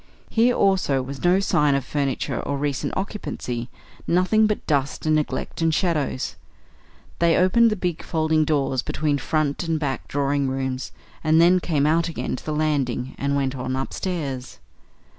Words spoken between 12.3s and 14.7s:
to the landing and went on upstairs.